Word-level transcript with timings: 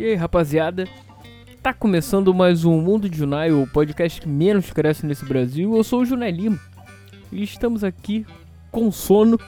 E 0.00 0.04
aí, 0.06 0.14
rapaziada? 0.14 0.88
Tá 1.62 1.74
começando 1.74 2.32
mais 2.32 2.64
um 2.64 2.80
Mundo 2.80 3.06
de 3.06 3.18
Junai, 3.18 3.52
o 3.52 3.66
podcast 3.66 4.18
que 4.18 4.26
menos 4.26 4.70
cresce 4.70 5.04
nesse 5.04 5.26
Brasil. 5.26 5.76
Eu 5.76 5.84
sou 5.84 6.00
o 6.00 6.06
Junai 6.06 6.30
Lima 6.30 6.58
e 7.30 7.42
estamos 7.42 7.84
aqui 7.84 8.24
com 8.72 8.90
sono. 8.90 9.38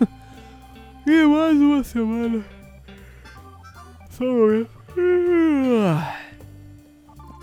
e 1.06 1.26
mais 1.26 1.60
uma 1.60 1.84
semana. 1.84 2.42
Só 4.08 4.24
um. 4.24 4.66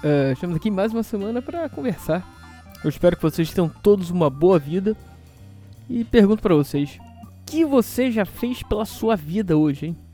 É, 0.02 0.32
estamos 0.32 0.56
aqui 0.56 0.72
mais 0.72 0.92
uma 0.92 1.04
semana 1.04 1.44
para 1.44 1.70
conversar. 1.70 2.28
Eu 2.84 2.90
espero 2.90 3.16
que 3.16 3.22
vocês 3.22 3.54
tenham 3.54 3.70
todos 3.70 4.10
uma 4.10 4.28
boa 4.28 4.58
vida. 4.58 4.98
E 5.88 6.04
pergunto 6.04 6.42
para 6.42 6.56
vocês: 6.56 6.98
o 6.98 7.46
que 7.46 7.64
você 7.64 8.10
já 8.10 8.26
fez 8.26 8.64
pela 8.64 8.86
sua 8.86 9.16
vida 9.16 9.56
hoje, 9.56 9.86
hein? 9.86 10.05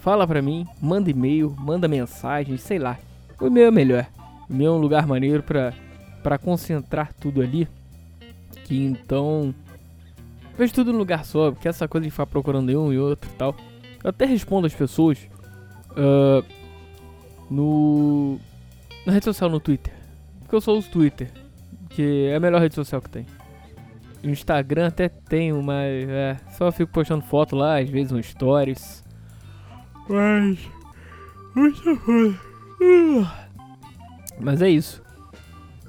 Fala 0.00 0.26
pra 0.26 0.40
mim, 0.40 0.66
manda 0.80 1.10
e-mail, 1.10 1.54
manda 1.58 1.86
mensagem, 1.86 2.56
sei 2.56 2.78
lá. 2.78 2.98
O 3.38 3.46
e-mail 3.46 3.66
é 3.66 3.70
melhor. 3.70 4.06
O 4.48 4.52
e-mail 4.52 4.70
é 4.70 4.74
um 4.74 4.78
lugar 4.78 5.06
maneiro 5.06 5.42
pra, 5.42 5.74
pra 6.22 6.38
concentrar 6.38 7.12
tudo 7.12 7.42
ali. 7.42 7.68
Que 8.64 8.82
então. 8.82 9.54
Vejo 10.56 10.72
tudo 10.72 10.92
no 10.92 10.98
lugar 10.98 11.24
só, 11.24 11.50
porque 11.50 11.68
essa 11.68 11.86
coisa 11.86 12.06
de 12.06 12.10
ficar 12.10 12.26
procurando 12.26 12.70
um 12.80 12.92
e 12.92 12.98
outro 12.98 13.30
e 13.30 13.34
tal. 13.34 13.54
Eu 14.02 14.10
até 14.10 14.24
respondo 14.24 14.66
as 14.66 14.74
pessoas 14.74 15.18
uh, 15.90 16.44
no. 17.50 18.38
Na 19.04 19.12
rede 19.12 19.26
social 19.26 19.50
no 19.50 19.60
Twitter. 19.60 19.92
Porque 20.40 20.54
eu 20.54 20.60
sou 20.62 20.78
o 20.78 20.82
Twitter. 20.82 21.30
Que 21.90 22.26
é 22.26 22.36
a 22.36 22.40
melhor 22.40 22.60
rede 22.60 22.74
social 22.74 23.02
que 23.02 23.10
tem. 23.10 23.26
Instagram 24.22 24.88
até 24.88 25.08
tenho, 25.08 25.62
mas 25.62 26.08
é, 26.08 26.36
só 26.56 26.70
fico 26.70 26.92
postando 26.92 27.24
foto 27.24 27.56
lá, 27.56 27.78
às 27.78 27.88
vezes 27.88 28.12
um 28.12 28.22
stories. 28.22 29.02
Mas. 30.10 30.58
Muita 31.54 31.96
coisa. 31.96 32.38
Mas 34.40 34.60
é 34.60 34.68
isso. 34.68 35.00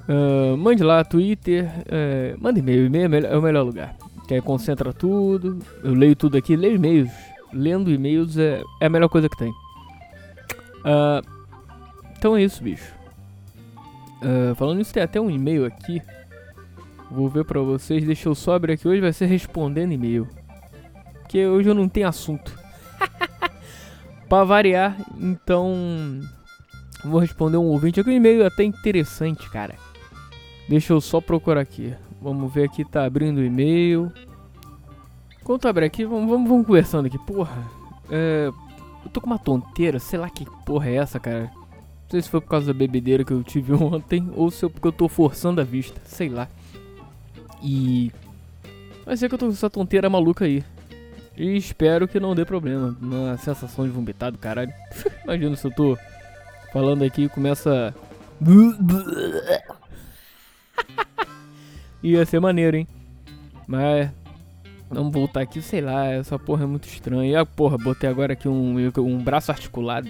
Uh, 0.07 0.55
mande 0.57 0.83
lá, 0.83 1.03
Twitter. 1.03 1.65
Uh, 1.65 2.37
manda 2.39 2.59
e-mail. 2.59 2.85
E-mail 2.85 3.15
é, 3.15 3.33
é 3.33 3.37
o 3.37 3.41
melhor 3.41 3.63
lugar. 3.63 3.95
Que 4.27 4.35
aí 4.35 4.41
concentra 4.41 4.93
tudo. 4.93 5.59
Eu 5.83 5.93
leio 5.93 6.15
tudo 6.15 6.37
aqui. 6.37 6.55
Leio 6.55 6.75
e-mails. 6.75 7.09
Lendo 7.51 7.91
e-mails 7.91 8.37
é, 8.37 8.61
é 8.79 8.85
a 8.85 8.89
melhor 8.89 9.09
coisa 9.09 9.27
que 9.27 9.37
tem. 9.37 9.49
Uh, 9.49 11.25
então 12.15 12.37
é 12.37 12.43
isso, 12.43 12.63
bicho. 12.63 12.93
Uh, 14.21 14.53
falando 14.55 14.77
nisso, 14.77 14.93
tem 14.93 15.01
até 15.01 15.19
um 15.19 15.31
e-mail 15.31 15.65
aqui. 15.65 15.99
Vou 17.09 17.27
ver 17.27 17.43
pra 17.43 17.59
vocês. 17.61 18.05
Deixa 18.05 18.29
eu 18.29 18.35
só 18.35 18.53
abrir 18.53 18.73
aqui. 18.73 18.87
Hoje 18.87 19.01
vai 19.01 19.13
ser 19.13 19.25
respondendo 19.25 19.93
e-mail. 19.93 20.27
Porque 21.21 21.43
hoje 21.45 21.69
eu 21.69 21.75
não 21.75 21.89
tenho 21.89 22.07
assunto. 22.07 22.60
Pra 24.31 24.45
variar, 24.45 24.95
então. 25.19 26.21
Vou 27.03 27.19
responder 27.19 27.57
um 27.57 27.65
ouvinte 27.65 27.99
aqui, 27.99 28.11
um 28.11 28.13
e-mail 28.13 28.45
até 28.45 28.63
interessante, 28.63 29.49
cara. 29.49 29.75
Deixa 30.69 30.93
eu 30.93 31.01
só 31.01 31.19
procurar 31.19 31.59
aqui. 31.59 31.93
Vamos 32.21 32.53
ver 32.53 32.63
aqui, 32.63 32.85
tá 32.85 33.03
abrindo 33.03 33.39
o 33.39 33.43
e-mail. 33.43 34.09
Enquanto 35.41 35.67
abre 35.67 35.83
aqui, 35.83 36.05
vamos, 36.05 36.29
vamos, 36.29 36.47
vamos 36.47 36.65
conversando 36.65 37.07
aqui. 37.07 37.17
Porra, 37.17 37.57
é, 38.09 38.49
eu 39.03 39.11
tô 39.11 39.19
com 39.19 39.27
uma 39.27 39.37
tonteira, 39.37 39.99
sei 39.99 40.17
lá 40.17 40.29
que 40.29 40.45
porra 40.65 40.87
é 40.87 40.95
essa, 40.95 41.19
cara. 41.19 41.51
Não 41.53 42.11
sei 42.11 42.21
se 42.21 42.29
foi 42.29 42.39
por 42.39 42.47
causa 42.47 42.67
da 42.67 42.73
bebedeira 42.73 43.25
que 43.25 43.33
eu 43.33 43.43
tive 43.43 43.73
ontem 43.83 44.31
ou 44.33 44.49
se 44.49 44.63
é 44.65 44.69
porque 44.69 44.87
eu 44.87 44.93
tô 44.93 45.09
forçando 45.09 45.59
a 45.59 45.65
vista, 45.65 45.99
sei 46.05 46.29
lá. 46.29 46.47
E. 47.61 48.13
Mas 49.05 49.21
é 49.21 49.27
que 49.27 49.35
eu 49.35 49.39
tô 49.39 49.47
com 49.47 49.51
essa 49.51 49.69
tonteira 49.69 50.09
maluca 50.09 50.45
aí. 50.45 50.63
E 51.35 51.55
espero 51.55 52.07
que 52.07 52.19
não 52.19 52.35
dê 52.35 52.45
problema. 52.45 52.95
Uma 53.01 53.35
sensação 53.37 53.85
de 53.85 53.91
vomitar 53.91 54.31
do 54.31 54.37
caralho. 54.37 54.71
Imagina 55.23 55.55
se 55.55 55.65
eu 55.65 55.71
tô 55.71 55.97
falando 56.73 57.03
aqui 57.03 57.23
e 57.23 57.29
começa. 57.29 57.95
Ia 62.03 62.25
ser 62.25 62.39
maneiro, 62.39 62.77
hein? 62.77 62.87
Mas. 63.67 64.09
Vamos 64.89 65.13
voltar 65.13 65.41
aqui, 65.41 65.61
sei 65.61 65.79
lá, 65.79 66.07
essa 66.07 66.37
porra 66.37 66.63
é 66.63 66.67
muito 66.67 66.85
estranha. 66.85 67.31
E 67.31 67.35
a 67.35 67.45
porra, 67.45 67.77
botei 67.77 68.09
agora 68.09 68.33
aqui 68.33 68.49
um, 68.49 68.75
um 68.97 69.23
braço 69.23 69.49
articulado. 69.49 70.09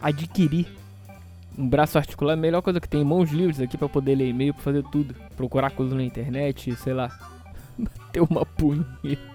Adquirir 0.00 0.68
um 1.58 1.68
braço 1.68 1.98
articulado 1.98 2.38
a 2.38 2.40
melhor 2.40 2.62
coisa 2.62 2.80
que 2.80 2.88
tem. 2.88 3.04
Mãos 3.04 3.32
livres 3.32 3.58
aqui 3.58 3.76
para 3.76 3.88
poder 3.88 4.14
ler 4.14 4.28
e-mail, 4.28 4.54
pra 4.54 4.62
fazer 4.62 4.84
tudo. 4.84 5.16
Procurar 5.36 5.72
coisas 5.72 5.96
na 5.96 6.04
internet, 6.04 6.72
sei 6.76 6.94
lá. 6.94 7.10
Bater 7.76 8.22
uma 8.22 8.46
punheta 8.46 9.33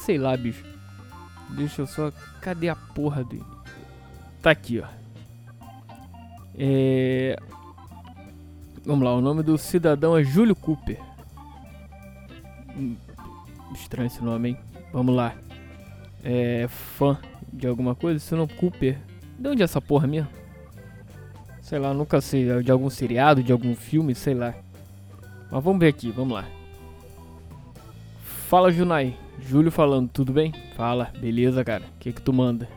sei 0.00 0.18
lá, 0.18 0.36
bicho. 0.36 0.64
Deixa 1.50 1.82
eu 1.82 1.86
só. 1.86 2.12
Cadê 2.40 2.68
a 2.68 2.76
porra 2.76 3.24
dele? 3.24 3.44
Tá 4.42 4.50
aqui, 4.50 4.80
ó. 4.80 4.86
É. 6.56 7.36
Vamos 8.84 9.04
lá, 9.04 9.14
o 9.14 9.20
nome 9.20 9.42
do 9.42 9.58
cidadão 9.58 10.16
é 10.16 10.24
Júlio 10.24 10.56
Cooper. 10.56 10.98
Hum, 12.76 12.96
estranho 13.74 14.06
esse 14.06 14.22
nome, 14.22 14.50
hein? 14.50 14.58
Vamos 14.92 15.14
lá. 15.14 15.34
É. 16.24 16.66
Fã 16.68 17.18
de 17.52 17.66
alguma 17.66 17.94
coisa? 17.94 18.16
Esse 18.16 18.34
nome 18.34 18.52
Cooper. 18.54 18.98
De 19.38 19.48
onde 19.48 19.62
é 19.62 19.64
essa 19.64 19.80
porra 19.80 20.06
mesmo? 20.06 20.28
Sei 21.60 21.78
lá, 21.78 21.92
nunca 21.92 22.20
sei. 22.20 22.62
De 22.62 22.70
algum 22.70 22.90
seriado, 22.90 23.42
de 23.42 23.52
algum 23.52 23.74
filme, 23.74 24.14
sei 24.14 24.34
lá. 24.34 24.54
Mas 25.50 25.64
vamos 25.64 25.80
ver 25.80 25.88
aqui, 25.88 26.10
vamos 26.10 26.34
lá. 26.34 26.46
Fala, 28.50 28.72
Junai. 28.72 29.16
Júlio 29.38 29.70
falando, 29.70 30.10
tudo 30.10 30.32
bem? 30.32 30.52
Fala, 30.74 31.12
beleza, 31.20 31.64
cara. 31.64 31.84
O 31.84 31.98
que 32.00 32.12
que 32.12 32.20
tu 32.20 32.32
manda? 32.32 32.68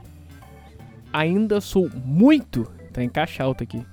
Ainda 1.12 1.60
sou 1.60 1.90
muito, 2.06 2.72
tá 2.94 3.04
em 3.04 3.10
caixa 3.10 3.44
alta 3.44 3.64
aqui. 3.64 3.84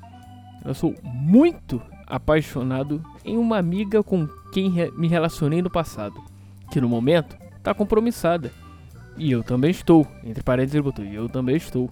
Eu 0.62 0.74
sou 0.74 0.94
muito 1.02 1.80
apaixonado 2.06 3.02
em 3.24 3.38
uma 3.38 3.56
amiga 3.56 4.02
com 4.02 4.28
quem 4.52 4.70
me 4.94 5.08
relacionei 5.08 5.62
no 5.62 5.70
passado, 5.70 6.22
que 6.70 6.82
no 6.82 6.88
momento 6.88 7.34
tá 7.62 7.72
compromissada. 7.72 8.52
E 9.16 9.32
eu 9.32 9.42
também 9.42 9.70
estou, 9.70 10.06
entre 10.22 10.42
parênteses 10.42 10.74
ele 10.74 10.84
botou, 10.84 11.02
eu 11.02 11.30
também 11.30 11.56
estou. 11.56 11.88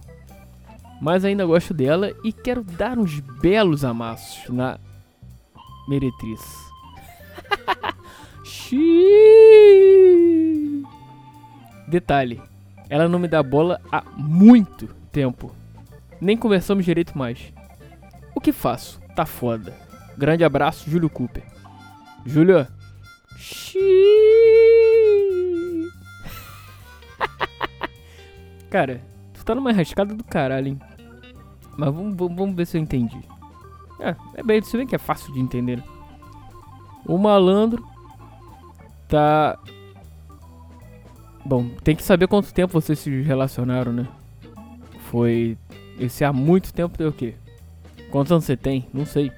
Mas 1.01 1.25
ainda 1.25 1.47
gosto 1.47 1.73
dela 1.73 2.13
e 2.23 2.31
quero 2.31 2.63
dar 2.63 2.99
uns 2.99 3.19
belos 3.41 3.83
amassos 3.83 4.53
na 4.53 4.79
meretriz. 5.87 6.41
Xiii. 8.69 10.05
Detalhe, 11.87 12.39
ela 12.87 13.09
não 13.09 13.17
me 13.17 13.27
dá 13.27 13.41
bola 13.41 13.81
há 13.91 14.03
muito 14.15 14.85
tempo. 15.11 15.51
Nem 16.21 16.37
conversamos 16.37 16.85
direito 16.85 17.17
mais. 17.17 17.51
O 18.35 18.41
que 18.41 18.51
faço? 18.51 19.01
Tá 19.15 19.25
foda. 19.25 19.75
Grande 20.15 20.43
abraço, 20.43 20.87
Júlio 20.87 21.09
Cooper. 21.09 21.43
Júlio. 22.23 22.67
Cara, 28.69 29.01
tu 29.33 29.43
tá 29.43 29.55
numa 29.55 29.71
rascada 29.71 30.13
do 30.13 30.23
caralho, 30.23 30.67
hein? 30.67 30.79
Mas 31.75 31.91
vamos, 31.91 32.15
vamos, 32.15 32.37
vamos 32.37 32.55
ver 32.55 32.67
se 32.67 32.77
eu 32.77 32.81
entendi. 32.81 33.19
É, 33.99 34.15
é 34.35 34.43
bem, 34.43 34.61
você 34.61 34.77
vê 34.77 34.85
que 34.85 34.93
é 34.93 34.99
fácil 34.99 35.33
de 35.33 35.39
entender. 35.39 35.77
Né? 35.77 35.83
O 37.07 37.17
malandro 37.17 37.83
tá 39.09 39.59
Bom, 41.49 41.67
tem 41.83 41.95
que 41.95 42.03
saber 42.03 42.27
quanto 42.27 42.53
tempo 42.53 42.73
vocês 42.73 42.99
se 42.99 43.21
relacionaram, 43.21 43.91
né? 43.91 44.07
Foi. 45.09 45.57
Esse 45.99 46.23
há 46.23 46.31
muito 46.31 46.71
tempo 46.71 46.95
deu 46.95 47.09
o 47.09 47.13
quê? 47.13 47.33
Quantos 48.11 48.31
anos 48.31 48.45
você 48.45 48.55
tem? 48.55 48.87
Não 48.93 49.03
sei. 49.03 49.31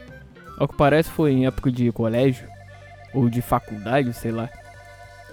Ao 0.58 0.68
que 0.68 0.76
parece 0.76 1.10
foi 1.10 1.32
em 1.32 1.46
época 1.46 1.72
de 1.72 1.90
colégio. 1.92 2.48
Ou 3.14 3.30
de 3.30 3.42
faculdade, 3.42 4.14
sei 4.14 4.32
lá. 4.32 4.50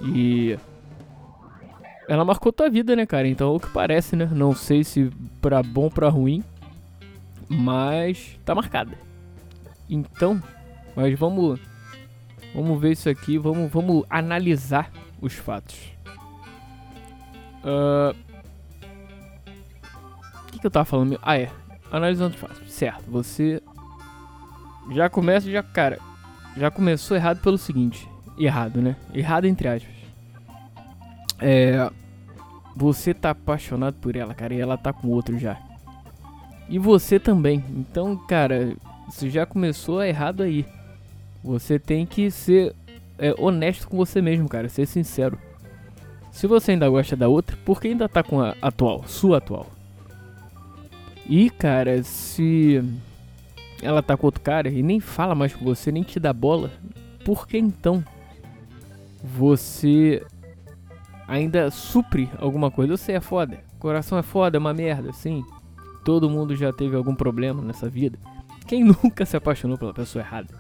E. 0.00 0.56
Ela 2.08 2.25
marcou 2.25 2.52
tua 2.52 2.70
vida, 2.70 2.94
né, 2.94 3.05
cara? 3.05 3.26
Então, 3.26 3.56
o 3.56 3.61
que 3.61 3.69
parece, 3.70 4.14
né? 4.14 4.29
Não 4.32 4.55
sei 4.55 4.85
se 4.85 5.11
pra 5.40 5.62
bom 5.64 5.90
pra 5.90 6.08
ruim. 6.08 6.44
Mas 7.49 8.38
tá 8.44 8.55
marcada. 8.55 8.96
Então, 9.90 10.40
mas 10.94 11.19
vamos. 11.19 11.58
Vamos 12.55 12.81
ver 12.81 12.93
isso 12.93 13.09
aqui. 13.09 13.39
Vamos, 13.39 13.71
vamos 13.71 14.05
analisar 14.09 14.91
os 15.21 15.35
fatos. 15.35 15.77
Uh, 17.62 18.17
o 20.43 20.53
que, 20.53 20.59
que 20.59 20.67
eu 20.67 20.71
tava 20.71 20.85
falando? 20.85 21.19
Ah, 21.23 21.39
é. 21.39 21.50
Analisando 21.91 22.37
fácil. 22.37 22.67
Certo, 22.67 23.11
você 23.11 23.62
já 24.93 25.09
começa, 25.09 25.50
já, 25.50 25.62
cara, 25.62 25.99
já 26.56 26.71
começou 26.71 27.17
errado 27.17 27.41
pelo 27.41 27.59
seguinte. 27.59 28.09
Errado, 28.39 28.81
né? 28.81 28.97
Errado 29.12 29.47
entre 29.47 29.69
aspas. 29.69 29.95
É. 31.41 31.91
Você 32.77 33.12
tá 33.12 33.31
apaixonado 33.31 33.95
por 33.95 34.15
ela, 34.15 34.33
cara, 34.35 34.55
e 34.55 34.61
ela 34.61 34.79
tá 34.79 34.93
com 34.93 35.09
outro 35.09 35.37
já. 35.37 35.59
E 36.69 36.79
você 36.79 37.19
também. 37.19 37.65
Então, 37.71 38.17
cara, 38.17 38.77
você 39.09 39.29
já 39.29 39.45
começou 39.45 40.03
errado 40.03 40.43
aí. 40.43 40.65
Você 41.43 41.79
tem 41.79 42.05
que 42.05 42.31
ser 42.31 42.75
é, 43.19 43.35
honesto 43.38 43.88
com 43.88 43.96
você 43.96 44.20
mesmo, 44.20 44.49
cara. 44.49 44.69
Ser 44.69 44.87
sincero. 44.87 45.38
Se 46.31 46.46
você 46.46 46.73
ainda 46.73 46.88
gosta 46.88 47.17
da 47.17 47.29
outra, 47.29 47.56
por 47.64 47.81
que 47.81 47.88
ainda 47.88 48.08
tá 48.08 48.23
com 48.23 48.40
a 48.40 48.55
atual, 48.62 49.05
sua 49.06 49.38
atual? 49.38 49.67
E, 51.26 51.50
cara, 51.50 52.02
se 52.02 52.82
ela 53.82 54.02
tá 54.02 54.17
com 54.17 54.26
outro 54.26 54.40
cara 54.40 54.69
e 54.69 54.82
nem 54.82 55.00
fala 55.00 55.35
mais 55.35 55.55
com 55.55 55.64
você, 55.64 55.90
nem 55.90 56.02
te 56.02 56.19
dá 56.20 56.32
bola, 56.32 56.70
por 57.25 57.46
que 57.46 57.58
então 57.58 58.05
você 59.23 60.25
ainda 61.26 61.70
supre 61.70 62.31
alguma 62.38 62.70
coisa? 62.70 62.96
Você 62.96 63.12
é 63.12 63.20
foda, 63.20 63.58
coração 63.79 64.17
é 64.17 64.23
foda, 64.23 64.56
é 64.56 64.61
uma 64.61 64.73
merda, 64.73 65.12
sim. 65.12 65.44
Todo 66.05 66.31
mundo 66.31 66.56
já 66.56 66.73
teve 66.73 66.96
algum 66.96 67.14
problema 67.14 67.61
nessa 67.62 67.88
vida. 67.88 68.19
Quem 68.67 68.85
nunca 69.02 69.26
se 69.26 69.37
apaixonou 69.37 69.76
pela 69.76 69.93
pessoa 69.93 70.25
errada? 70.25 70.55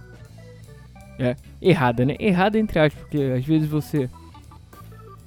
É, 1.18 1.34
errada, 1.60 2.04
né? 2.04 2.16
Errada 2.18 2.58
entre 2.58 2.78
aspas, 2.78 3.02
porque 3.02 3.18
às 3.36 3.44
vezes 3.44 3.68
você. 3.68 4.08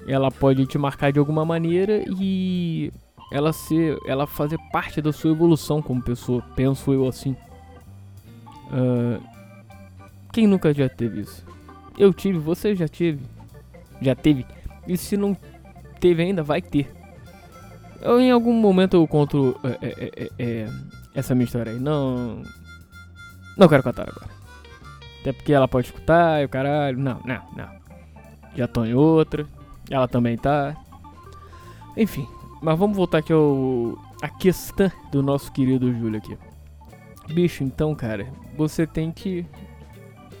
Ela 0.06 0.30
pode 0.30 0.66
te 0.66 0.78
marcar 0.78 1.12
de 1.12 1.18
alguma 1.18 1.44
maneira 1.44 2.02
e 2.18 2.92
ela 3.30 3.52
ser. 3.52 3.98
Ela 4.06 4.26
fazer 4.26 4.58
parte 4.72 5.02
da 5.02 5.12
sua 5.12 5.30
evolução 5.30 5.82
como 5.82 6.02
pessoa. 6.02 6.42
Penso 6.56 6.92
eu 6.92 7.06
assim. 7.06 7.36
Uh, 8.72 9.22
quem 10.32 10.46
nunca 10.46 10.72
já 10.72 10.88
teve 10.88 11.20
isso? 11.20 11.44
Eu 11.98 12.12
tive, 12.12 12.38
você 12.38 12.74
já 12.74 12.88
teve. 12.88 13.20
Já 14.00 14.14
teve. 14.14 14.46
E 14.88 14.96
se 14.96 15.16
não 15.16 15.36
teve 16.00 16.22
ainda, 16.22 16.42
vai 16.42 16.62
ter. 16.62 16.90
Eu, 18.00 18.20
em 18.20 18.30
algum 18.30 18.52
momento 18.52 18.96
eu 18.96 19.06
conto 19.06 19.54
é, 19.62 19.86
é, 19.86 20.30
é, 20.38 20.68
essa 21.14 21.34
minha 21.34 21.44
história 21.44 21.72
aí. 21.72 21.78
Não. 21.78 22.42
Não 23.56 23.68
quero 23.68 23.82
contar 23.82 24.08
agora. 24.08 24.41
Até 25.22 25.32
porque 25.32 25.52
ela 25.52 25.68
pode 25.68 25.86
escutar 25.86 26.42
e 26.42 26.44
o 26.44 26.48
caralho. 26.48 26.98
Não, 26.98 27.20
não, 27.24 27.42
não. 27.56 27.68
Já 28.56 28.66
tô 28.66 28.84
em 28.84 28.92
outra. 28.92 29.46
Ela 29.88 30.08
também 30.08 30.36
tá. 30.36 30.76
Enfim. 31.96 32.26
Mas 32.60 32.78
vamos 32.78 32.96
voltar 32.96 33.18
aqui 33.18 33.32
ao. 33.32 33.96
A 34.20 34.28
questão 34.28 34.90
do 35.10 35.22
nosso 35.22 35.50
querido 35.52 35.92
Júlio 35.92 36.18
aqui. 36.18 36.36
Bicho, 37.32 37.62
então, 37.62 37.94
cara, 37.94 38.26
você 38.56 38.84
tem 38.86 39.12
que. 39.12 39.46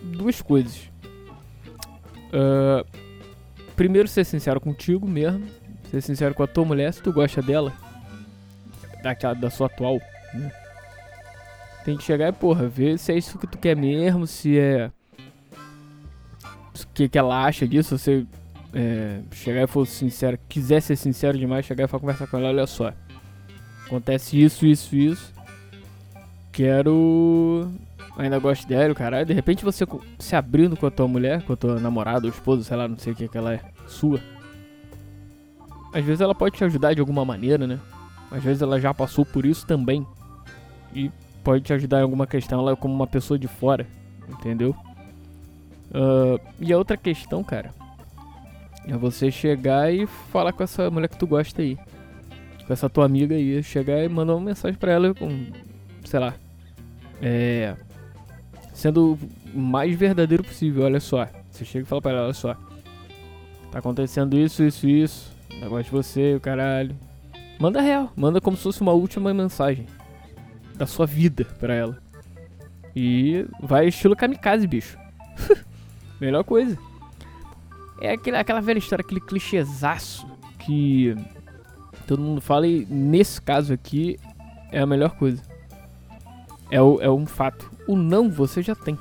Duas 0.02 0.42
coisas. 0.42 0.90
Uh, 2.32 2.84
primeiro, 3.76 4.08
ser 4.08 4.24
sincero 4.24 4.60
contigo 4.60 5.06
mesmo. 5.06 5.46
Ser 5.90 6.00
sincero 6.00 6.34
com 6.34 6.42
a 6.42 6.46
tua 6.46 6.64
mulher, 6.64 6.92
se 6.92 7.00
tu 7.00 7.12
gosta 7.12 7.40
dela. 7.40 7.72
Daquela, 9.00 9.34
da 9.34 9.48
sua 9.48 9.68
atual. 9.68 10.00
Né? 10.34 10.50
Tem 11.84 11.96
que 11.96 12.02
chegar 12.02 12.28
e, 12.28 12.32
porra, 12.32 12.68
ver 12.68 12.98
se 12.98 13.12
é 13.12 13.18
isso 13.18 13.38
que 13.38 13.46
tu 13.46 13.58
quer 13.58 13.76
mesmo, 13.76 14.26
se 14.26 14.58
é. 14.58 14.90
O 16.74 16.86
que, 16.94 17.08
que 17.08 17.18
ela 17.18 17.44
acha 17.44 17.66
disso, 17.66 17.98
você 17.98 18.24
é, 18.72 19.20
chegar 19.32 19.62
e 19.62 19.66
for 19.66 19.86
sincero, 19.86 20.38
quiser 20.48 20.80
ser 20.80 20.96
sincero 20.96 21.36
demais, 21.36 21.66
chegar 21.66 21.84
e 21.84 21.88
for 21.88 22.00
conversar 22.00 22.26
com 22.26 22.38
ela, 22.38 22.48
olha 22.48 22.66
só. 22.66 22.92
Acontece 23.86 24.40
isso, 24.40 24.64
isso, 24.64 24.94
isso 24.94 25.32
quero. 26.52 27.68
Ainda 28.16 28.38
gosto 28.38 28.68
dela, 28.68 28.94
caralho. 28.94 29.26
De 29.26 29.32
repente 29.32 29.64
você 29.64 29.86
se 30.18 30.36
abrindo 30.36 30.76
com 30.76 30.86
a 30.86 30.90
tua 30.90 31.08
mulher, 31.08 31.42
com 31.42 31.54
a 31.54 31.56
tua 31.56 31.80
namorada 31.80 32.26
ou 32.26 32.32
esposa, 32.32 32.62
sei 32.62 32.76
lá, 32.76 32.86
não 32.86 32.98
sei 32.98 33.14
o 33.14 33.16
que, 33.16 33.26
que 33.26 33.38
ela 33.38 33.54
é, 33.54 33.60
sua. 33.86 34.20
Às 35.92 36.04
vezes 36.04 36.20
ela 36.20 36.34
pode 36.34 36.56
te 36.56 36.64
ajudar 36.64 36.94
de 36.94 37.00
alguma 37.00 37.24
maneira, 37.24 37.66
né? 37.66 37.80
Às 38.30 38.42
vezes 38.42 38.62
ela 38.62 38.78
já 38.78 38.92
passou 38.92 39.24
por 39.24 39.46
isso 39.46 39.66
também. 39.66 40.06
E 40.94 41.10
pode 41.42 41.64
te 41.64 41.72
ajudar 41.72 42.00
em 42.00 42.02
alguma 42.02 42.26
questão, 42.26 42.60
ela 42.60 42.72
é 42.72 42.76
como 42.76 42.94
uma 42.94 43.06
pessoa 43.06 43.38
de 43.38 43.48
fora, 43.48 43.86
entendeu? 44.28 44.74
Uh, 45.90 46.40
e 46.58 46.72
a 46.72 46.78
outra 46.78 46.96
questão, 46.96 47.44
cara, 47.44 47.74
é 48.86 48.96
você 48.96 49.30
chegar 49.30 49.92
e 49.92 50.06
falar 50.06 50.52
com 50.52 50.62
essa 50.62 50.90
mulher 50.90 51.08
que 51.08 51.18
tu 51.18 51.26
gosta 51.26 51.60
aí. 51.60 51.76
Com 52.66 52.72
essa 52.72 52.88
tua 52.88 53.04
amiga 53.04 53.34
aí. 53.34 53.62
Chegar 53.62 54.02
e 54.02 54.08
mandar 54.08 54.34
uma 54.34 54.46
mensagem 54.46 54.78
pra 54.78 54.92
ela 54.92 55.14
com 55.14 55.28
sei 56.04 56.18
lá, 56.18 56.34
é, 57.20 57.76
sendo 58.74 59.18
o 59.54 59.58
mais 59.58 59.94
verdadeiro 59.96 60.42
possível. 60.42 60.84
Olha 60.84 61.00
só, 61.00 61.28
você 61.50 61.64
chega 61.64 61.84
e 61.84 61.88
fala 61.88 62.02
pra 62.02 62.12
ela: 62.12 62.24
olha 62.24 62.34
só, 62.34 62.54
tá 63.70 63.78
acontecendo 63.78 64.36
isso, 64.36 64.62
isso, 64.62 64.88
isso, 64.88 65.32
negócio 65.60 65.84
de 65.84 65.90
você, 65.90 66.34
o 66.34 66.40
caralho. 66.40 66.96
Manda 67.58 67.80
real, 67.80 68.10
manda 68.16 68.40
como 68.40 68.56
se 68.56 68.62
fosse 68.62 68.80
uma 68.80 68.92
última 68.92 69.32
mensagem 69.32 69.86
da 70.74 70.86
sua 70.86 71.06
vida 71.06 71.44
pra 71.58 71.74
ela. 71.74 71.98
E 72.94 73.46
vai 73.60 73.88
estilo 73.88 74.16
kamikaze, 74.16 74.66
bicho. 74.66 74.98
Melhor 76.20 76.44
coisa. 76.44 76.78
É 78.00 78.12
aquele, 78.12 78.36
aquela 78.36 78.60
velha 78.60 78.78
história, 78.78 79.02
aquele 79.02 79.20
clichêzaço 79.20 80.26
que 80.58 81.14
todo 82.06 82.22
mundo 82.22 82.40
fala 82.40 82.66
e 82.66 82.84
nesse 82.86 83.40
caso 83.40 83.72
aqui 83.72 84.18
é 84.70 84.80
a 84.80 84.86
melhor 84.86 85.10
coisa. 85.16 85.42
É, 86.70 86.80
o, 86.80 87.00
é 87.00 87.10
um 87.10 87.26
fato. 87.26 87.70
O 87.86 87.96
não 87.96 88.30
você 88.30 88.62
já 88.62 88.74
tem. 88.74 88.98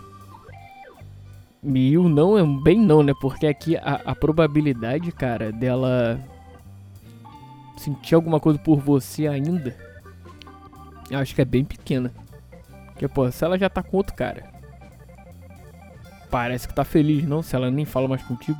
E 1.63 1.97
o 1.97 2.09
não 2.09 2.37
é 2.37 2.43
um 2.43 2.61
bem 2.61 2.79
não, 2.79 3.03
né? 3.03 3.13
Porque 3.21 3.45
aqui 3.45 3.77
a, 3.77 4.01
a 4.05 4.15
probabilidade, 4.15 5.11
cara, 5.11 5.51
dela 5.51 6.19
sentir 7.77 8.15
alguma 8.15 8.39
coisa 8.39 8.59
por 8.59 8.79
você 8.79 9.27
ainda, 9.27 9.75
acho 11.19 11.35
que 11.35 11.41
é 11.41 11.45
bem 11.45 11.63
pequena. 11.63 12.11
Porque, 12.87 13.07
pô, 13.07 13.29
se 13.31 13.43
ela 13.43 13.57
já 13.57 13.69
tá 13.69 13.81
com 13.81 13.97
outro 13.97 14.15
cara, 14.15 14.43
parece 16.29 16.67
que 16.67 16.73
tá 16.73 16.83
feliz, 16.83 17.25
não? 17.25 17.41
Se 17.41 17.55
ela 17.55 17.69
nem 17.69 17.85
fala 17.85 18.07
mais 18.07 18.21
contigo. 18.23 18.59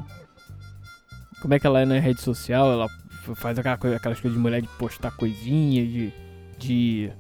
Como 1.41 1.53
é 1.53 1.59
que 1.59 1.65
ela 1.65 1.79
é 1.79 1.85
na 1.85 1.99
rede 1.99 2.21
social? 2.21 2.71
Ela 2.71 2.87
faz 3.35 3.57
aquela 3.57 3.77
coisa, 3.77 3.95
aquelas 3.95 4.19
coisas 4.19 4.37
de 4.37 4.41
mulher 4.41 4.61
de 4.61 4.67
postar 4.67 5.11
coisinha, 5.11 5.85
de. 5.85 6.13
de 6.57 7.11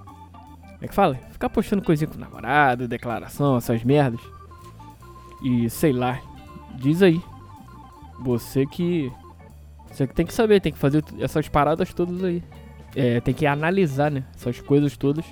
é 0.81 0.87
que 0.87 0.95
fala? 0.95 1.15
Ficar 1.31 1.49
postando 1.49 1.83
coisinha 1.83 2.07
com 2.07 2.17
o 2.17 2.19
namorado, 2.19 2.87
declaração, 2.87 3.57
essas 3.57 3.83
merdas. 3.83 4.19
E 5.43 5.69
sei 5.69 5.93
lá. 5.93 6.19
Diz 6.75 7.01
aí. 7.01 7.21
Você 8.21 8.65
que. 8.65 9.11
Você 9.91 10.07
que 10.07 10.13
tem 10.13 10.25
que 10.25 10.33
saber, 10.33 10.59
tem 10.59 10.71
que 10.71 10.79
fazer 10.79 11.03
essas 11.19 11.47
paradas 11.47 11.93
todas 11.93 12.23
aí. 12.23 12.43
É, 12.95 13.19
tem 13.21 13.33
que 13.33 13.45
analisar, 13.45 14.11
né? 14.11 14.23
Essas 14.35 14.59
coisas 14.59 14.97
todas. 14.97 15.25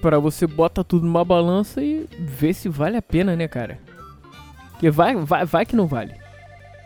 Pra 0.00 0.18
você 0.18 0.46
bota 0.46 0.84
tudo 0.84 1.06
numa 1.06 1.24
balança 1.24 1.82
e 1.82 2.06
ver 2.18 2.52
se 2.52 2.68
vale 2.68 2.96
a 2.96 3.02
pena, 3.02 3.34
né, 3.34 3.48
cara? 3.48 3.78
Porque 4.72 4.90
vai, 4.90 5.14
vai, 5.16 5.46
vai 5.46 5.64
que 5.64 5.76
não 5.76 5.86
vale. 5.86 6.14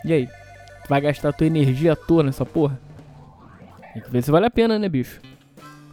E 0.05 0.13
aí? 0.13 0.29
Vai 0.89 1.01
gastar 1.01 1.33
tua 1.33 1.47
energia 1.47 1.93
à 1.93 1.97
toa 1.97 2.23
nessa 2.23 2.47
porra? 2.47 2.81
Tem 3.93 4.03
que 4.03 4.11
ver 4.11 4.23
se 4.23 4.31
vale 4.31 4.47
a 4.47 4.51
pena, 4.51 4.79
né, 4.79 4.89
bicho? 4.89 5.21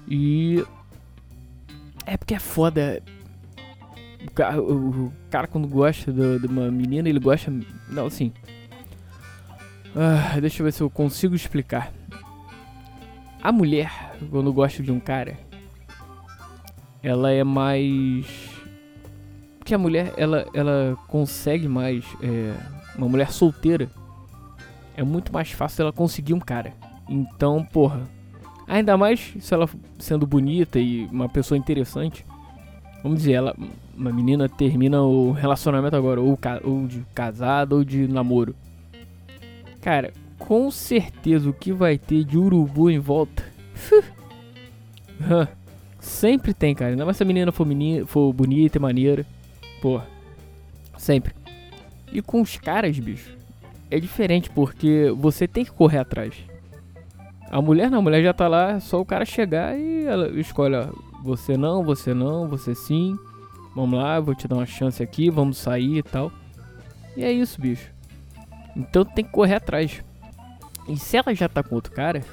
E 0.07 0.63
é 2.05 2.15
porque 2.15 2.36
é 2.36 2.39
foda. 2.39 3.01
O 4.27 4.31
cara, 4.31 4.62
o, 4.62 5.13
cara 5.29 5.48
quando 5.48 5.67
gosta 5.67 6.12
de 6.12 6.48
uma 6.48 6.69
menina, 6.69 7.10
ele 7.10 7.19
gosta. 7.19 7.51
Não, 7.89 8.05
assim. 8.05 8.31
Ah, 9.95 10.39
deixa 10.39 10.62
eu 10.62 10.65
ver 10.65 10.72
se 10.72 10.81
eu 10.81 10.89
consigo 10.89 11.36
explicar. 11.36 11.91
A 13.45 13.51
mulher, 13.51 14.17
quando 14.31 14.51
gosta 14.51 14.81
de 14.81 14.91
um 14.91 14.99
cara, 14.99 15.37
ela 17.03 17.29
é 17.29 17.43
mais. 17.43 18.25
Porque 19.59 19.75
a 19.75 19.77
mulher, 19.77 20.11
ela, 20.17 20.47
ela 20.51 20.97
consegue 21.07 21.67
mais. 21.67 22.03
É, 22.23 22.55
uma 22.97 23.07
mulher 23.07 23.31
solteira. 23.31 23.87
É 24.97 25.03
muito 25.03 25.31
mais 25.31 25.51
fácil 25.51 25.83
ela 25.83 25.93
conseguir 25.93 26.33
um 26.33 26.39
cara. 26.39 26.73
Então, 27.07 27.63
porra, 27.63 28.01
Ainda 28.67 28.97
mais 28.97 29.35
se 29.39 29.53
ela 29.53 29.69
sendo 29.99 30.25
bonita 30.25 30.79
e 30.79 31.05
uma 31.11 31.29
pessoa 31.29 31.55
interessante. 31.55 32.25
Vamos 33.03 33.19
dizer, 33.19 33.33
ela, 33.33 33.55
uma 33.95 34.11
menina 34.11 34.49
termina 34.49 35.03
o 35.03 35.31
relacionamento 35.31 35.95
agora, 35.95 36.19
ou, 36.19 36.35
ou 36.63 36.87
de 36.87 37.05
casado 37.13 37.73
ou 37.73 37.83
de 37.83 38.07
namoro. 38.07 38.55
Cara, 39.81 40.11
com 40.37 40.69
certeza 40.69 41.49
o 41.49 41.53
que 41.53 41.71
vai 41.71 41.97
ter 41.97 42.23
de 42.23 42.37
urubu 42.37 42.89
em 42.89 42.99
volta. 42.99 43.43
sempre 45.99 46.53
tem, 46.53 46.75
cara. 46.75 46.91
Ainda 46.91 47.05
mais 47.05 47.17
se 47.17 47.23
a 47.23 47.25
menina 47.25 47.51
for, 47.51 47.65
menina, 47.65 48.05
for 48.05 48.31
bonita 48.31 48.77
e 48.77 48.81
maneira. 48.81 49.25
Porra. 49.81 50.07
Sempre. 50.97 51.33
E 52.11 52.21
com 52.21 52.41
os 52.41 52.57
caras, 52.57 52.97
bicho, 52.97 53.35
é 53.89 53.99
diferente 53.99 54.49
porque 54.49 55.13
você 55.17 55.47
tem 55.47 55.65
que 55.65 55.71
correr 55.71 55.99
atrás. 55.99 56.35
A 57.49 57.61
mulher 57.61 57.89
não, 57.89 57.99
a 57.99 58.01
mulher 58.01 58.23
já 58.23 58.33
tá 58.33 58.47
lá, 58.47 58.71
é 58.71 58.79
só 58.79 58.99
o 58.99 59.05
cara 59.05 59.25
chegar 59.25 59.77
e 59.77 60.05
ela 60.05 60.29
escolhe, 60.39 60.75
ó, 60.75 60.87
você 61.23 61.57
não, 61.57 61.83
você 61.83 62.13
não, 62.13 62.47
você 62.47 62.73
sim. 62.73 63.17
Vamos 63.75 63.99
lá, 63.99 64.19
vou 64.19 64.33
te 64.33 64.47
dar 64.47 64.55
uma 64.55 64.65
chance 64.65 65.03
aqui, 65.03 65.29
vamos 65.29 65.57
sair 65.57 65.97
e 65.97 66.03
tal. 66.03 66.31
E 67.15 67.23
é 67.23 67.31
isso, 67.31 67.59
bicho. 67.59 67.91
Então 68.75 69.03
tem 69.03 69.23
que 69.23 69.31
correr 69.31 69.55
atrás. 69.55 70.03
E 70.87 70.97
se 70.97 71.17
ela 71.17 71.33
já 71.33 71.49
tá 71.49 71.63
com 71.63 71.75
outro 71.75 71.91
cara, 71.91 72.23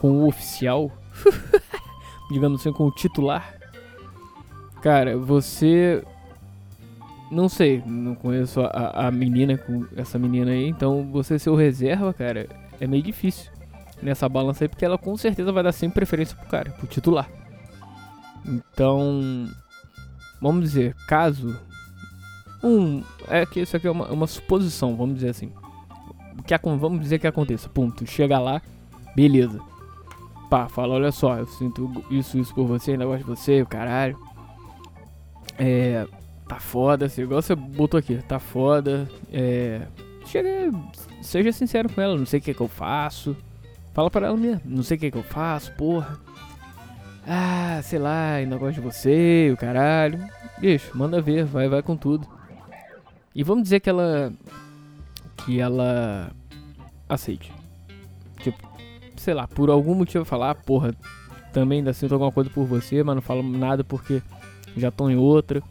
com 0.00 0.10
o 0.10 0.28
oficial, 0.28 0.92
digamos 2.30 2.60
assim, 2.60 2.72
com 2.72 2.86
o 2.86 2.90
titular, 2.90 3.54
cara, 4.82 5.16
você. 5.16 6.04
Não 7.30 7.46
sei, 7.46 7.82
não 7.84 8.14
conheço 8.14 8.62
a, 8.62 9.08
a 9.08 9.10
menina 9.10 9.58
com 9.58 9.84
essa 9.94 10.18
menina 10.18 10.50
aí, 10.50 10.66
então 10.66 11.10
você 11.12 11.38
ser 11.38 11.50
o 11.50 11.54
reserva, 11.54 12.14
cara, 12.14 12.48
é 12.80 12.86
meio 12.86 13.02
difícil 13.02 13.52
nessa 14.02 14.26
balança 14.26 14.64
aí, 14.64 14.68
porque 14.68 14.84
ela 14.84 14.96
com 14.96 15.14
certeza 15.14 15.52
vai 15.52 15.62
dar 15.62 15.72
sempre 15.72 15.96
preferência 15.96 16.34
pro 16.34 16.48
cara, 16.48 16.70
pro 16.70 16.86
titular. 16.86 17.28
Então, 18.46 19.46
vamos 20.40 20.62
dizer, 20.62 20.94
caso 21.06 21.54
um 22.62 23.02
é 23.28 23.44
que 23.46 23.60
isso 23.60 23.76
aqui 23.76 23.86
é 23.86 23.90
uma, 23.90 24.06
uma 24.08 24.26
suposição, 24.26 24.96
vamos 24.96 25.16
dizer 25.16 25.30
assim. 25.30 25.52
Que 26.46 26.56
vamos 26.76 27.00
dizer 27.00 27.18
que 27.18 27.26
aconteça, 27.26 27.68
ponto. 27.68 28.06
Chega 28.06 28.38
lá, 28.38 28.62
beleza. 29.14 29.60
Pá, 30.48 30.68
fala, 30.68 30.94
olha 30.94 31.12
só, 31.12 31.36
eu 31.36 31.46
sinto 31.46 32.04
isso, 32.10 32.38
isso 32.38 32.54
por 32.54 32.66
você, 32.66 32.92
ainda 32.92 33.04
gosto 33.04 33.18
de 33.18 33.24
você, 33.24 33.64
caralho. 33.66 34.18
É, 35.58 36.06
tá 36.48 36.58
foda, 36.58 37.06
assim, 37.06 37.22
igual 37.22 37.42
você 37.42 37.54
botou 37.54 37.98
aqui, 37.98 38.16
tá 38.26 38.38
foda. 38.38 39.08
É, 39.30 39.82
chega, 40.24 40.72
seja 41.20 41.52
sincero 41.52 41.92
com 41.92 42.00
ela, 42.00 42.16
não 42.16 42.24
sei 42.24 42.40
o 42.40 42.42
que, 42.42 42.54
que 42.54 42.60
eu 42.60 42.68
faço. 42.68 43.36
Fala 43.92 44.10
pra 44.10 44.28
ela 44.28 44.36
mesmo, 44.36 44.62
não 44.64 44.82
sei 44.82 44.96
o 44.96 45.00
que, 45.00 45.10
que 45.10 45.18
eu 45.18 45.22
faço, 45.22 45.72
porra. 45.72 46.18
Ah, 47.26 47.80
sei 47.82 47.98
lá, 47.98 48.34
ainda 48.34 48.56
gosto 48.56 48.76
de 48.76 48.80
você, 48.80 49.50
o 49.52 49.56
caralho. 49.56 50.18
Bicho, 50.58 50.96
manda 50.96 51.20
ver, 51.20 51.44
vai, 51.44 51.68
vai 51.68 51.82
com 51.82 51.94
tudo. 51.94 52.26
E 53.34 53.42
vamos 53.42 53.64
dizer 53.64 53.80
que 53.80 53.90
ela. 53.90 54.32
Que 55.44 55.60
ela. 55.60 56.30
Aceite. 57.08 57.52
Tipo, 58.40 58.58
sei 59.16 59.34
lá, 59.34 59.46
por 59.46 59.70
algum 59.70 59.94
motivo 59.94 60.24
falar, 60.24 60.54
porra, 60.54 60.94
também 61.52 61.78
ainda 61.78 61.92
sinto 61.92 62.12
alguma 62.12 62.30
coisa 62.30 62.50
por 62.50 62.66
você, 62.66 63.02
mas 63.02 63.14
não 63.14 63.22
falo 63.22 63.42
nada 63.42 63.82
porque 63.82 64.22
já 64.76 64.90
tô 64.90 65.08
em 65.08 65.16
outra. 65.16 65.62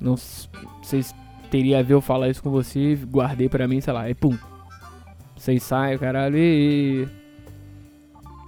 Não 0.00 0.16
sei 0.16 1.02
se 1.02 1.14
teria 1.50 1.78
a 1.78 1.82
ver 1.82 1.94
eu 1.94 2.00
falar 2.00 2.28
isso 2.28 2.42
com 2.42 2.50
você, 2.50 2.94
guardei 3.10 3.48
pra 3.48 3.66
mim, 3.66 3.80
sei 3.80 3.92
lá, 3.92 4.08
e 4.08 4.14
pum. 4.14 4.36
Vocês 5.36 5.62
saem, 5.62 5.98
caralho, 5.98 6.36
e. 6.36 7.08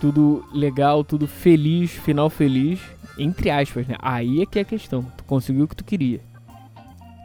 Tudo 0.01 0.45
legal, 0.53 1.05
tudo 1.05 1.27
feliz, 1.27 1.91
final 1.91 2.31
feliz. 2.31 2.81
Entre 3.19 3.51
aspas, 3.51 3.87
né? 3.87 3.97
Aí 4.01 4.43
é 4.43 4.47
que 4.47 4.59
é 4.59 4.63
a 4.63 4.65
questão. 4.65 5.03
Tu 5.17 5.25
conseguiu 5.25 5.65
o 5.65 5.69
que 5.69 5.77
tu 5.77 5.85
queria. 5.85 6.21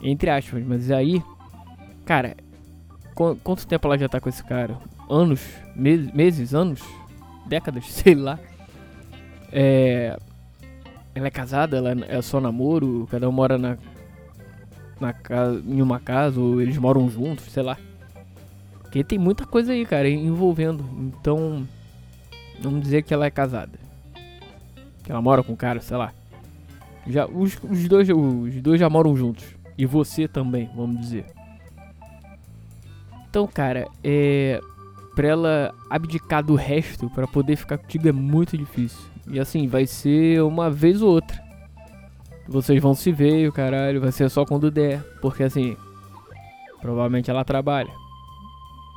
Entre 0.03 0.29
aspas, 0.29 0.63
mas 0.65 0.91
aí, 0.91 1.23
cara, 2.05 2.35
qu 3.15 3.35
quanto 3.43 3.65
tempo 3.65 3.87
ela 3.87 3.97
já 3.97 4.09
tá 4.09 4.19
com 4.19 4.29
esse 4.29 4.43
cara? 4.43 4.77
Anos? 5.09 5.41
Meses? 5.75 6.11
meses 6.11 6.53
anos? 6.53 6.81
Décadas? 7.47 7.85
Sei 7.91 8.13
lá. 8.13 8.37
É. 9.51 10.17
Ela 11.15 11.27
é 11.27 11.31
casada, 11.31 11.77
ela 11.77 11.95
é 12.09 12.21
só 12.21 12.41
namoro, 12.41 13.07
cada 13.09 13.29
um 13.29 13.31
mora 13.31 13.57
na, 13.57 13.77
na 14.99 15.13
casa, 15.13 15.63
em 15.65 15.81
uma 15.81 15.97
casa, 15.97 16.41
ou 16.41 16.61
eles 16.61 16.77
moram 16.77 17.09
juntos, 17.09 17.45
sei 17.45 17.63
lá. 17.63 17.77
Porque 18.81 19.01
tem 19.01 19.17
muita 19.17 19.45
coisa 19.45 19.71
aí, 19.71 19.85
cara, 19.85 20.09
envolvendo. 20.09 20.83
Então, 20.99 21.65
vamos 22.59 22.81
dizer 22.81 23.03
que 23.03 23.13
ela 23.13 23.25
é 23.25 23.31
casada. 23.31 23.79
Que 25.03 25.11
ela 25.11 25.21
mora 25.21 25.41
com 25.41 25.53
o 25.53 25.57
cara, 25.57 25.79
sei 25.79 25.95
lá. 25.95 26.13
Já, 27.07 27.25
os, 27.27 27.57
os, 27.63 27.87
dois, 27.87 28.09
os 28.09 28.61
dois 28.61 28.79
já 28.79 28.89
moram 28.89 29.15
juntos. 29.15 29.45
E 29.77 29.85
você 29.85 30.27
também, 30.27 30.69
vamos 30.75 30.99
dizer. 30.99 31.25
Então, 33.35 33.47
cara, 33.47 33.85
é. 34.01 34.61
Pra 35.13 35.27
ela 35.27 35.75
abdicar 35.89 36.41
do 36.41 36.55
resto 36.55 37.09
para 37.09 37.27
poder 37.27 37.57
ficar 37.57 37.77
contigo 37.77 38.07
é 38.07 38.11
muito 38.13 38.57
difícil. 38.57 38.99
E 39.27 39.37
assim, 39.37 39.67
vai 39.67 39.85
ser 39.85 40.41
uma 40.41 40.71
vez 40.71 41.01
ou 41.01 41.11
outra. 41.11 41.37
Vocês 42.47 42.81
vão 42.81 42.93
se 42.93 43.11
ver, 43.11 43.49
o 43.49 43.51
caralho, 43.51 43.99
vai 43.99 44.13
ser 44.13 44.29
só 44.29 44.45
quando 44.45 44.71
der. 44.71 45.01
Porque 45.21 45.43
assim, 45.43 45.75
provavelmente 46.79 47.29
ela 47.29 47.43
trabalha. 47.43 47.91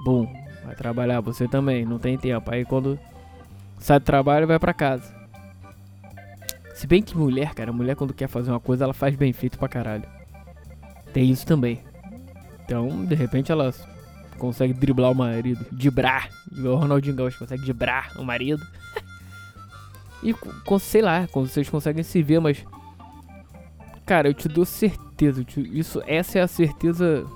Bom, 0.04 0.32
vai 0.64 0.76
trabalhar, 0.76 1.20
você 1.20 1.48
também, 1.48 1.84
não 1.84 1.98
tem 1.98 2.16
tempo. 2.16 2.48
Aí 2.48 2.64
quando 2.64 2.96
sai 3.80 3.98
do 3.98 4.04
trabalho, 4.04 4.46
vai 4.46 4.60
pra 4.60 4.72
casa. 4.72 5.12
Se 6.76 6.86
bem 6.86 7.02
que 7.02 7.18
mulher, 7.18 7.54
cara, 7.54 7.72
mulher 7.72 7.96
quando 7.96 8.14
quer 8.14 8.28
fazer 8.28 8.52
uma 8.52 8.60
coisa, 8.60 8.84
ela 8.84 8.94
faz 8.94 9.16
bem 9.16 9.32
feito 9.32 9.58
pra 9.58 9.66
caralho. 9.66 10.04
Tem 11.12 11.28
isso 11.28 11.44
também. 11.44 11.80
Então, 12.64 13.04
de 13.04 13.16
repente, 13.16 13.50
ela 13.50 13.72
consegue 14.38 14.72
driblar 14.72 15.10
o 15.10 15.14
marido. 15.14 15.64
Dibrar. 15.72 16.30
O 16.56 16.74
Ronaldinho 16.74 17.16
Gaúcho 17.16 17.38
consegue 17.38 17.64
dibrar 17.64 18.12
o 18.16 18.24
marido. 18.24 18.64
e, 20.22 20.32
com, 20.32 20.78
sei 20.78 21.02
lá, 21.02 21.26
quando 21.30 21.48
vocês 21.48 21.68
conseguem 21.68 22.02
se 22.02 22.22
ver, 22.22 22.40
mas... 22.40 22.64
Cara, 24.06 24.28
eu 24.28 24.34
te 24.34 24.48
dou 24.48 24.64
certeza. 24.64 25.44
Te, 25.44 25.60
isso, 25.78 26.02
essa 26.06 26.38
é 26.38 26.42
a 26.42 26.48
certeza 26.48 27.26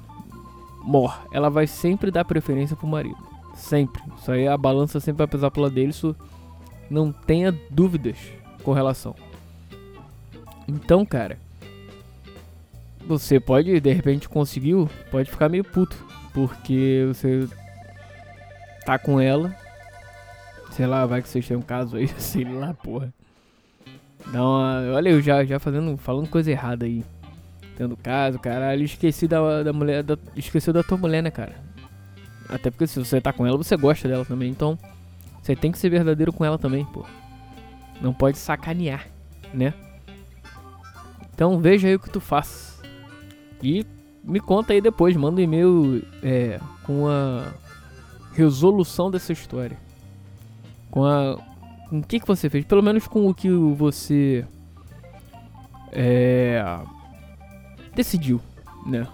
mor. 0.82 1.26
Ela 1.32 1.50
vai 1.50 1.66
sempre 1.66 2.10
dar 2.10 2.24
preferência 2.24 2.76
pro 2.76 2.86
marido. 2.86 3.18
Sempre. 3.54 4.02
Isso 4.16 4.32
aí, 4.32 4.48
a 4.48 4.56
balança 4.56 4.98
sempre 5.00 5.18
vai 5.18 5.26
pesar 5.26 5.52
lado 5.54 5.74
dele. 5.74 5.90
Isso 5.90 6.16
não 6.88 7.12
tenha 7.12 7.52
dúvidas 7.70 8.16
com 8.62 8.72
relação. 8.72 9.14
Então, 10.66 11.04
cara 11.04 11.38
você 13.06 13.40
pode, 13.40 13.80
de 13.80 13.92
repente, 13.92 14.28
conseguiu, 14.28 14.88
pode 15.10 15.30
ficar 15.30 15.48
meio 15.48 15.64
puto. 15.64 15.96
Porque 16.32 17.04
você 17.08 17.48
tá 18.84 18.98
com 18.98 19.20
ela. 19.20 19.54
Sei 20.70 20.86
lá, 20.86 21.04
vai 21.04 21.20
que 21.20 21.28
vocês 21.28 21.46
têm 21.46 21.56
um 21.56 21.62
caso 21.62 21.96
aí, 21.96 22.08
sei 22.18 22.44
lá, 22.44 22.72
porra. 22.74 23.12
Dá 24.32 24.42
uma, 24.42 24.82
olha 24.94 25.10
eu 25.10 25.20
já, 25.20 25.44
já 25.44 25.58
fazendo, 25.58 25.96
falando 25.96 26.28
coisa 26.28 26.50
errada 26.50 26.86
aí. 26.86 27.04
Tendo 27.76 27.96
caso, 27.96 28.38
caralho, 28.38 28.82
esqueci 28.84 29.26
da, 29.26 29.62
da 29.62 29.72
mulher, 29.72 30.02
da, 30.02 30.16
esqueceu 30.36 30.72
da 30.72 30.82
tua 30.82 30.96
mulher, 30.96 31.22
né, 31.22 31.30
cara? 31.30 31.54
Até 32.48 32.70
porque 32.70 32.86
se 32.86 32.98
você 32.98 33.20
tá 33.20 33.32
com 33.32 33.46
ela, 33.46 33.56
você 33.56 33.76
gosta 33.76 34.08
dela 34.08 34.24
também, 34.24 34.50
então 34.50 34.78
você 35.42 35.56
tem 35.56 35.72
que 35.72 35.78
ser 35.78 35.88
verdadeiro 35.88 36.32
com 36.32 36.44
ela 36.44 36.58
também, 36.58 36.84
pô. 36.84 37.04
Não 38.00 38.12
pode 38.12 38.38
sacanear, 38.38 39.06
né? 39.52 39.72
Então 41.34 41.58
veja 41.58 41.88
aí 41.88 41.94
o 41.94 42.00
que 42.00 42.10
tu 42.10 42.20
faz. 42.20 42.80
E 43.62 43.86
me 44.22 44.40
conta 44.40 44.72
aí 44.72 44.80
depois, 44.80 45.16
manda 45.16 45.40
um 45.40 45.44
e-mail 45.44 46.02
é, 46.22 46.60
com 46.84 47.08
a 47.08 47.52
resolução 48.34 49.10
dessa 49.10 49.32
história. 49.32 49.76
Com 50.90 51.04
a. 51.04 51.38
Com 51.88 51.98
o 51.98 52.02
que, 52.02 52.20
que 52.20 52.26
você 52.26 52.48
fez? 52.48 52.64
Pelo 52.64 52.82
menos 52.82 53.06
com 53.06 53.28
o 53.28 53.34
que 53.34 53.50
você. 53.50 54.46
É. 55.90 56.62
Decidiu, 57.94 58.40
né? 58.86 59.06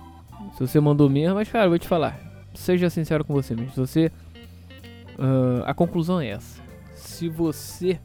Se 0.54 0.60
você 0.60 0.80
mandou 0.80 1.08
mesmo, 1.08 1.34
mas 1.34 1.48
cara, 1.48 1.66
eu 1.66 1.70
vou 1.70 1.78
te 1.78 1.88
falar. 1.88 2.18
Seja 2.54 2.90
sincero 2.90 3.24
com 3.24 3.32
você 3.32 3.54
mesmo. 3.54 3.72
Se 3.72 3.80
você. 3.80 4.12
Uh, 5.18 5.64
a 5.64 5.74
conclusão 5.74 6.20
é 6.20 6.28
essa. 6.28 6.60
Se 6.94 7.28
você. 7.28 7.98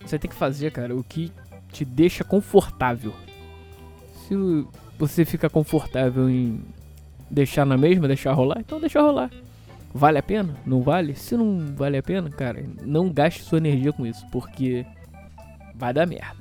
Você 0.00 0.18
tem 0.18 0.30
que 0.30 0.36
fazer, 0.36 0.70
cara, 0.72 0.94
o 0.94 1.02
que 1.02 1.32
te 1.72 1.84
deixa 1.84 2.22
confortável. 2.22 3.12
Se 4.32 4.66
você 4.98 5.26
fica 5.26 5.50
confortável 5.50 6.30
em 6.30 6.64
deixar 7.30 7.66
na 7.66 7.76
mesma, 7.76 8.08
deixar 8.08 8.32
rolar, 8.32 8.60
então 8.60 8.80
deixa 8.80 8.98
rolar. 8.98 9.30
Vale 9.92 10.16
a 10.16 10.22
pena? 10.22 10.56
Não 10.64 10.80
vale? 10.80 11.14
Se 11.14 11.36
não 11.36 11.74
vale 11.76 11.98
a 11.98 12.02
pena, 12.02 12.30
cara, 12.30 12.64
não 12.80 13.12
gaste 13.12 13.42
sua 13.42 13.58
energia 13.58 13.92
com 13.92 14.06
isso, 14.06 14.26
porque 14.32 14.86
vai 15.74 15.92
dar 15.92 16.06
merda. 16.06 16.40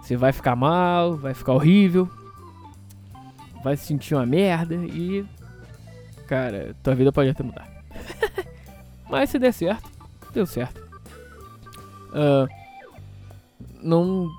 Você 0.00 0.16
vai 0.16 0.30
ficar 0.30 0.54
mal, 0.54 1.16
vai 1.16 1.34
ficar 1.34 1.52
horrível, 1.52 2.08
vai 3.64 3.76
se 3.76 3.86
sentir 3.86 4.14
uma 4.14 4.24
merda 4.24 4.76
e. 4.76 5.26
Cara, 6.28 6.76
tua 6.80 6.94
vida 6.94 7.10
pode 7.10 7.30
até 7.30 7.42
mudar. 7.42 7.68
Mas 9.10 9.30
se 9.30 9.38
der 9.40 9.52
certo, 9.52 9.90
deu 10.32 10.46
certo. 10.46 10.80
Uh, 12.10 12.48
não 13.82 14.30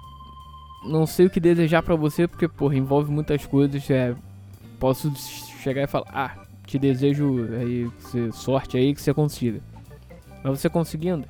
não 0.83 1.05
sei 1.05 1.27
o 1.27 1.29
que 1.29 1.39
desejar 1.39 1.83
para 1.83 1.95
você, 1.95 2.27
porque, 2.27 2.47
porra, 2.47 2.75
envolve 2.75 3.11
muitas 3.11 3.45
coisas. 3.45 3.89
É, 3.89 4.15
posso 4.79 5.11
chegar 5.61 5.83
e 5.83 5.87
falar, 5.87 6.07
ah, 6.09 6.45
te 6.65 6.79
desejo 6.79 7.47
aí, 7.53 7.89
sorte 8.33 8.77
aí 8.77 8.93
que 8.93 9.01
você 9.01 9.13
consiga. 9.13 9.61
Mas 10.43 10.59
você 10.59 10.69
conseguindo, 10.69 11.25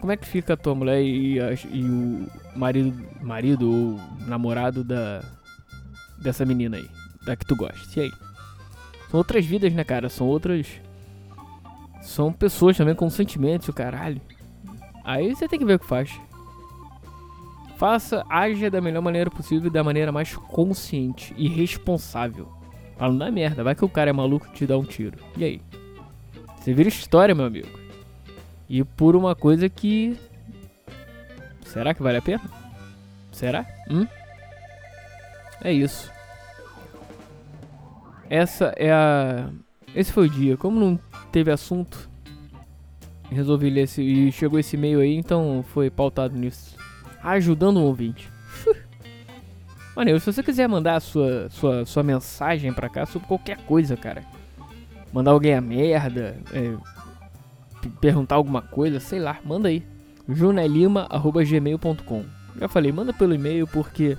como 0.00 0.12
é 0.12 0.16
que 0.16 0.26
fica 0.26 0.54
a 0.54 0.56
tua 0.56 0.74
mulher 0.74 1.00
e, 1.02 1.38
e 1.72 1.84
o 1.84 2.26
marido, 2.56 3.06
marido 3.22 3.70
ou 3.70 4.00
namorado 4.26 4.82
da 4.82 5.22
dessa 6.18 6.44
menina 6.44 6.76
aí, 6.76 6.88
da 7.24 7.36
que 7.36 7.44
tu 7.44 7.54
gosta? 7.54 8.00
E 8.00 8.04
aí? 8.04 8.12
São 9.10 9.18
outras 9.18 9.46
vidas, 9.46 9.72
né, 9.72 9.84
cara? 9.84 10.08
São 10.08 10.26
outras. 10.26 10.66
São 12.02 12.32
pessoas 12.32 12.76
também 12.76 12.94
com 12.94 13.08
sentimentos, 13.08 13.68
o 13.68 13.72
caralho. 13.72 14.20
Aí 15.04 15.34
você 15.34 15.46
tem 15.46 15.58
que 15.58 15.64
ver 15.64 15.74
o 15.74 15.78
que 15.78 15.86
faz. 15.86 16.18
Faça, 17.76 18.24
haja 18.28 18.70
da 18.70 18.80
melhor 18.80 19.02
maneira 19.02 19.30
possível 19.30 19.66
e 19.66 19.72
da 19.72 19.82
maneira 19.82 20.12
mais 20.12 20.36
consciente 20.36 21.34
e 21.36 21.48
responsável. 21.48 22.48
Pra 22.96 23.08
não 23.08 23.18
dar 23.18 23.32
merda, 23.32 23.64
vai 23.64 23.74
que 23.74 23.84
o 23.84 23.88
cara 23.88 24.10
é 24.10 24.12
maluco 24.12 24.46
e 24.46 24.52
te 24.52 24.66
dá 24.66 24.78
um 24.78 24.84
tiro. 24.84 25.18
E 25.36 25.44
aí? 25.44 25.60
Você 26.56 26.72
vira 26.72 26.88
história, 26.88 27.34
meu 27.34 27.44
amigo. 27.44 27.68
E 28.68 28.84
por 28.84 29.16
uma 29.16 29.34
coisa 29.34 29.68
que. 29.68 30.16
Será 31.64 31.92
que 31.92 32.02
vale 32.02 32.18
a 32.18 32.22
pena? 32.22 32.42
Será? 33.32 33.66
Hum? 33.90 34.06
É 35.62 35.72
isso. 35.72 36.10
Essa 38.30 38.72
é 38.76 38.92
a. 38.92 39.50
Esse 39.94 40.12
foi 40.12 40.26
o 40.26 40.30
dia. 40.30 40.56
Como 40.56 40.78
não 40.78 40.98
teve 41.32 41.50
assunto, 41.50 42.08
resolvi 43.30 43.68
ler 43.68 43.82
esse. 43.82 44.00
E 44.00 44.30
chegou 44.30 44.60
esse 44.60 44.76
e-mail 44.76 45.00
aí, 45.00 45.14
então 45.16 45.64
foi 45.68 45.90
pautado 45.90 46.36
nisso 46.36 46.73
ajudando 47.24 47.78
um 47.78 47.84
ouvinte. 47.84 48.30
Mano, 49.96 50.20
se 50.20 50.32
você 50.32 50.42
quiser 50.42 50.68
mandar 50.68 50.96
a 50.96 51.00
sua, 51.00 51.48
sua, 51.50 51.86
sua 51.86 52.02
mensagem 52.02 52.72
pra 52.72 52.88
cá 52.88 53.06
sobre 53.06 53.26
qualquer 53.26 53.58
coisa, 53.58 53.96
cara. 53.96 54.22
Mandar 55.12 55.30
alguém 55.30 55.54
a 55.54 55.60
merda, 55.60 56.36
é, 56.52 56.74
perguntar 58.00 58.34
alguma 58.34 58.60
coisa, 58.60 59.00
sei 59.00 59.20
lá, 59.20 59.38
manda 59.44 59.68
aí. 59.68 59.86
junelima.gmail.com 60.28 62.24
Já 62.60 62.68
falei, 62.68 62.92
manda 62.92 63.12
pelo 63.12 63.34
e-mail 63.34 63.66
porque 63.66 64.18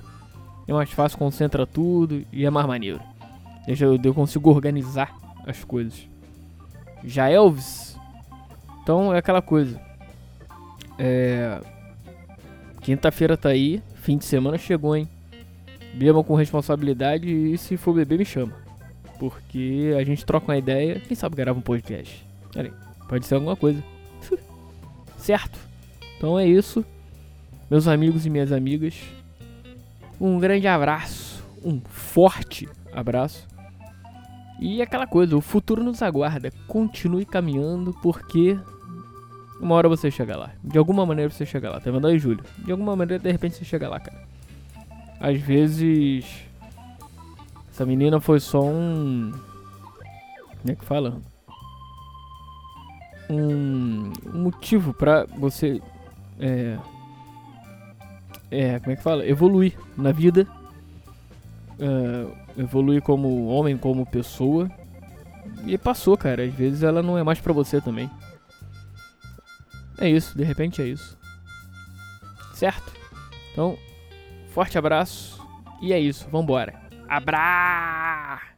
é 0.66 0.72
mais 0.72 0.90
fácil, 0.90 1.18
concentra 1.18 1.66
tudo 1.66 2.24
e 2.32 2.44
é 2.44 2.50
mais 2.50 2.66
maneiro. 2.66 3.00
Deixa 3.66 3.84
eu, 3.84 4.00
eu 4.02 4.14
consigo 4.14 4.50
organizar 4.50 5.14
as 5.46 5.62
coisas. 5.62 6.08
Já 7.04 7.28
Elvis, 7.28 7.96
então 8.82 9.14
é 9.14 9.18
aquela 9.18 9.42
coisa. 9.42 9.80
É, 10.98 11.60
Quinta-feira 12.86 13.36
tá 13.36 13.48
aí, 13.48 13.82
fim 13.96 14.16
de 14.16 14.24
semana 14.24 14.56
chegou, 14.56 14.94
hein? 14.94 15.08
Bebam 15.92 16.22
com 16.22 16.36
responsabilidade 16.36 17.28
e 17.28 17.58
se 17.58 17.76
for 17.76 17.92
beber 17.92 18.16
me 18.16 18.24
chama. 18.24 18.52
Porque 19.18 19.92
a 19.98 20.04
gente 20.04 20.24
troca 20.24 20.52
uma 20.52 20.56
ideia, 20.56 21.00
quem 21.00 21.16
sabe 21.16 21.34
grava 21.34 21.58
um 21.58 21.62
podcast. 21.62 22.24
Olha 22.54 22.70
aí, 22.70 23.06
pode 23.08 23.26
ser 23.26 23.34
alguma 23.34 23.56
coisa. 23.56 23.82
certo? 25.18 25.58
Então 26.16 26.38
é 26.38 26.46
isso. 26.46 26.84
Meus 27.68 27.88
amigos 27.88 28.24
e 28.24 28.30
minhas 28.30 28.52
amigas. 28.52 28.94
Um 30.20 30.38
grande 30.38 30.68
abraço. 30.68 31.44
Um 31.64 31.80
forte 31.80 32.68
abraço. 32.92 33.48
E 34.60 34.80
aquela 34.80 35.08
coisa, 35.08 35.36
o 35.36 35.40
futuro 35.40 35.82
nos 35.82 36.02
aguarda. 36.02 36.52
Continue 36.68 37.24
caminhando 37.24 37.92
porque 38.00 38.56
uma 39.60 39.74
hora 39.74 39.88
você 39.88 40.10
chega 40.10 40.36
lá. 40.36 40.50
De 40.62 40.78
alguma 40.78 41.06
maneira 41.06 41.30
você 41.30 41.46
chega 41.46 41.70
lá. 41.70 41.80
Tá 41.80 41.90
vendo 41.90 42.06
aí, 42.06 42.18
Júlio? 42.18 42.44
De 42.58 42.70
alguma 42.70 42.94
maneira, 42.94 43.22
de 43.22 43.30
repente, 43.30 43.56
você 43.56 43.64
chega 43.64 43.88
lá, 43.88 43.98
cara. 44.00 44.22
Às 45.20 45.40
vezes. 45.40 46.24
Essa 47.70 47.86
menina 47.86 48.20
foi 48.20 48.40
só 48.40 48.62
um. 48.62 49.32
Como 50.60 50.72
é 50.72 50.74
que 50.74 50.84
fala? 50.84 51.20
Um, 53.28 54.12
um 54.34 54.42
motivo 54.42 54.92
pra 54.92 55.24
você. 55.24 55.80
É. 56.38 56.78
É, 58.50 58.78
como 58.78 58.92
é 58.92 58.96
que 58.96 59.02
fala? 59.02 59.26
Evoluir 59.26 59.76
na 59.96 60.12
vida. 60.12 60.46
É, 61.78 62.60
evoluir 62.60 63.02
como 63.02 63.46
homem, 63.46 63.76
como 63.76 64.06
pessoa. 64.06 64.70
E 65.66 65.76
passou, 65.78 66.16
cara. 66.16 66.44
Às 66.44 66.52
vezes 66.52 66.82
ela 66.82 67.02
não 67.02 67.16
é 67.16 67.22
mais 67.22 67.40
pra 67.40 67.52
você 67.52 67.80
também. 67.80 68.10
É 69.98 70.08
isso, 70.08 70.36
de 70.36 70.44
repente 70.44 70.82
é 70.82 70.86
isso. 70.86 71.16
Certo? 72.52 72.92
Então, 73.52 73.78
forte 74.50 74.76
abraço 74.76 75.42
e 75.80 75.92
é 75.92 75.98
isso, 75.98 76.28
vambora. 76.30 76.74
Abra! 77.08 78.55